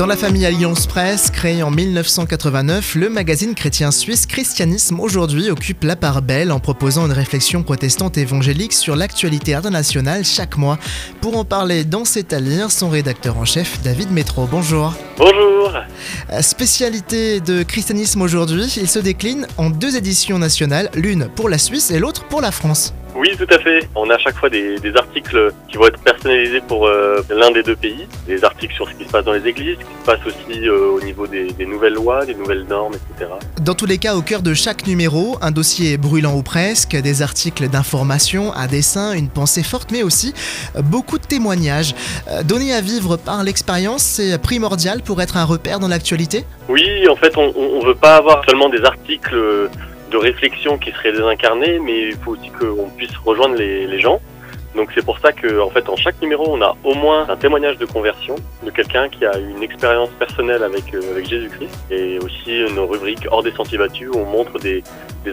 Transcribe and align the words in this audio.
Dans 0.00 0.06
la 0.06 0.16
famille 0.16 0.46
Alliance 0.46 0.86
Presse, 0.86 1.30
créée 1.30 1.62
en 1.62 1.70
1989, 1.70 2.94
le 2.94 3.10
magazine 3.10 3.54
chrétien 3.54 3.90
suisse 3.90 4.24
Christianisme 4.24 4.98
aujourd'hui 4.98 5.50
occupe 5.50 5.84
la 5.84 5.94
part 5.94 6.22
belle 6.22 6.52
en 6.52 6.58
proposant 6.58 7.04
une 7.04 7.12
réflexion 7.12 7.62
protestante 7.62 8.16
évangélique 8.16 8.72
sur 8.72 8.96
l'actualité 8.96 9.54
internationale 9.54 10.24
chaque 10.24 10.56
mois. 10.56 10.78
Pour 11.20 11.36
en 11.36 11.44
parler 11.44 11.84
dans 11.84 12.06
cet 12.06 12.32
à 12.32 12.40
son 12.70 12.88
rédacteur 12.88 13.36
en 13.36 13.44
chef 13.44 13.82
David 13.82 14.10
Métro. 14.10 14.48
Bonjour. 14.50 14.94
Bonjour. 15.18 15.76
Euh, 16.32 16.40
Spécialité 16.40 17.40
de 17.40 17.62
Christianisme 17.62 18.22
aujourd'hui, 18.22 18.72
il 18.80 18.88
se 18.88 19.00
décline 19.00 19.46
en 19.58 19.68
deux 19.68 19.98
éditions 19.98 20.38
nationales, 20.38 20.88
l'une 20.94 21.28
pour 21.28 21.50
la 21.50 21.58
Suisse 21.58 21.90
et 21.90 21.98
l'autre 21.98 22.24
pour 22.24 22.40
la 22.40 22.52
France. 22.52 22.94
Oui, 23.14 23.36
tout 23.36 23.46
à 23.52 23.58
fait. 23.58 23.88
On 23.94 24.08
a 24.08 24.14
à 24.14 24.18
chaque 24.18 24.36
fois 24.36 24.48
des, 24.48 24.78
des 24.78 24.94
articles 24.96 25.52
qui 25.68 25.76
vont 25.76 25.86
être 25.86 26.00
personnalisés 26.00 26.60
pour 26.60 26.86
euh, 26.86 27.20
l'un 27.28 27.50
des 27.50 27.62
deux 27.62 27.76
pays. 27.76 28.06
Des 28.26 28.44
articles 28.44 28.74
sur 28.74 28.88
ce 28.88 28.94
qui 28.94 29.04
se 29.04 29.10
passe 29.10 29.24
dans 29.24 29.32
les 29.32 29.46
églises, 29.46 29.76
ce 29.80 29.84
qui 29.84 30.00
se 30.00 30.06
passe 30.06 30.26
aussi 30.26 30.68
euh, 30.68 30.90
au 30.90 31.00
niveau 31.00 31.26
des, 31.26 31.52
des 31.52 31.66
nouvelles 31.66 31.94
lois, 31.94 32.24
des 32.24 32.34
nouvelles 32.34 32.64
normes, 32.64 32.94
etc. 32.94 33.30
Dans 33.60 33.74
tous 33.74 33.86
les 33.86 33.98
cas, 33.98 34.14
au 34.14 34.22
cœur 34.22 34.42
de 34.42 34.54
chaque 34.54 34.86
numéro, 34.86 35.38
un 35.42 35.50
dossier 35.50 35.96
brûlant 35.96 36.36
ou 36.36 36.42
presque, 36.42 36.96
des 36.96 37.22
articles 37.22 37.68
d'information, 37.68 38.54
un 38.54 38.66
dessin, 38.66 39.12
une 39.12 39.28
pensée 39.28 39.62
forte, 39.62 39.90
mais 39.90 40.02
aussi 40.02 40.32
euh, 40.76 40.82
beaucoup 40.82 41.18
de 41.18 41.24
témoignages. 41.24 41.94
Donner 42.44 42.72
à 42.72 42.80
vivre 42.80 43.16
par 43.16 43.42
l'expérience, 43.42 44.02
c'est 44.02 44.40
primordial 44.40 45.02
pour 45.02 45.20
être 45.20 45.36
un 45.36 45.44
repère 45.44 45.80
dans 45.80 45.88
l'actualité? 45.88 46.44
Oui, 46.68 47.08
en 47.08 47.16
fait, 47.16 47.36
on, 47.36 47.52
on 47.56 47.84
veut 47.84 47.94
pas 47.94 48.16
avoir 48.16 48.42
seulement 48.48 48.68
des 48.68 48.82
articles 48.84 49.68
de 50.10 50.16
réflexion 50.16 50.78
qui 50.78 50.90
seraient 50.90 51.12
désincarnés, 51.12 51.78
mais 51.78 52.08
il 52.08 52.16
faut 52.16 52.32
aussi 52.32 52.50
qu'on 52.50 52.88
puisse 52.90 53.16
rejoindre 53.24 53.56
les, 53.56 54.00
gens. 54.00 54.20
Donc 54.74 54.90
c'est 54.94 55.04
pour 55.04 55.18
ça 55.18 55.32
que, 55.32 55.60
en 55.60 55.68
fait, 55.70 55.88
en 55.88 55.96
chaque 55.96 56.20
numéro, 56.22 56.44
on 56.48 56.62
a 56.62 56.76
au 56.84 56.94
moins 56.94 57.28
un 57.28 57.36
témoignage 57.36 57.76
de 57.76 57.86
conversion 57.86 58.36
de 58.64 58.70
quelqu'un 58.70 59.08
qui 59.08 59.24
a 59.26 59.36
une 59.36 59.62
expérience 59.62 60.10
personnelle 60.18 60.62
avec, 60.62 60.94
euh, 60.94 61.22
Jésus-Christ, 61.24 61.76
et 61.90 62.18
aussi 62.18 62.60
une 62.60 62.78
rubrique 62.78 63.26
hors 63.30 63.42
des 63.42 63.52
sentiers 63.52 63.78
battus 63.78 64.08
où 64.12 64.18
on 64.18 64.24
montre 64.24 64.58
des, 64.58 64.82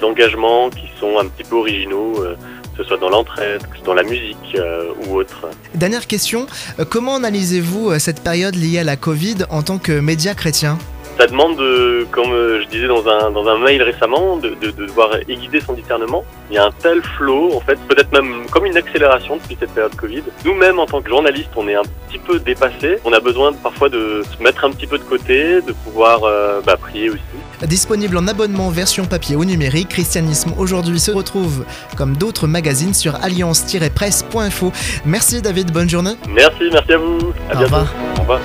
engagements 0.04 0.70
qui 0.70 0.90
sont 1.00 1.18
un 1.18 1.26
petit 1.28 1.44
peu 1.44 1.56
originaux, 1.56 2.24
euh, 2.24 2.36
que 2.76 2.84
ce 2.84 2.88
soit 2.88 2.98
dans 2.98 3.10
l'entraide, 3.10 3.62
que 3.62 3.78
ce 3.78 3.84
soit 3.84 3.96
dans 3.96 4.02
la 4.02 4.04
musique 4.04 4.56
euh, 4.56 4.92
ou 5.06 5.16
autre. 5.16 5.48
Dernière 5.74 6.08
question, 6.08 6.46
comment 6.90 7.16
analysez-vous 7.16 7.98
cette 8.00 8.22
période 8.24 8.56
liée 8.56 8.80
à 8.80 8.84
la 8.84 8.96
Covid 8.96 9.38
en 9.50 9.64
tant 9.64 9.78
que 9.78 10.00
média 10.00 10.36
chrétien? 10.36 10.78
Ça 11.20 11.26
demande, 11.26 11.58
de, 11.58 12.06
comme 12.12 12.32
euh, 12.32 12.62
je 12.62 12.68
disais 12.68 12.88
dans 12.88 13.08
un, 13.08 13.32
dans 13.32 13.48
un 13.48 13.58
mail 13.58 13.82
récemment, 13.82 14.38
de, 14.38 14.50
de, 14.50 14.70
de 14.72 14.86
devoir 14.86 15.18
guider 15.28 15.60
son 15.62 15.74
discernement. 15.74 16.24
Il 16.52 16.56
y 16.56 16.60
a 16.60 16.66
un 16.66 16.72
tel 16.72 17.02
flow, 17.18 17.54
en 17.56 17.60
fait, 17.60 17.78
peut-être 17.88 18.12
même 18.12 18.46
comme 18.52 18.66
une 18.68 18.78
accélération 18.78 19.38
depuis 19.38 19.58
cette 19.60 19.72
période 19.72 19.96
Covid. 19.96 20.24
Nous-mêmes, 20.46 20.78
en 20.80 20.86
tant 20.86 21.02
que 21.02 21.10
journalistes, 21.10 21.50
on 21.56 21.68
est 21.68 21.76
un 21.76 21.82
petit 22.08 22.20
peu 22.20 22.40
dépassés. 22.40 23.00
On 23.04 23.14
a 23.14 23.20
besoin 23.20 23.52
parfois 23.54 23.90
de 23.90 24.22
se 24.38 24.44
mettre 24.44 24.64
un 24.64 24.70
petit 24.72 24.86
peu 24.86 24.98
de 25.00 25.04
côté, 25.04 25.62
de 25.62 25.74
pouvoir 25.84 26.24
euh, 26.24 26.62
bah, 26.66 26.78
prier 26.78 27.10
aussi. 27.10 27.22
Disponible 27.64 28.16
en 28.18 28.28
abonnement 28.28 28.70
version 28.70 29.06
papier 29.06 29.36
ou 29.36 29.44
numérique, 29.44 29.90
Christianisme 29.90 30.54
aujourd'hui 30.60 31.00
se 31.00 31.10
retrouve 31.10 31.66
comme 31.98 32.16
d'autres 32.16 32.46
magazines 32.46 32.94
sur 32.94 33.16
alliance-presse.info. 33.24 34.72
Merci 35.06 35.42
David, 35.42 35.72
bonne 35.72 35.90
journée. 35.90 36.14
Merci, 36.30 36.70
merci 36.72 36.94
à 36.94 36.98
vous. 36.98 37.18
À 37.50 37.56
Au 37.56 37.58
bientôt. 37.58 37.64
revoir. 37.64 37.88
Au 38.18 38.22
revoir. 38.22 38.40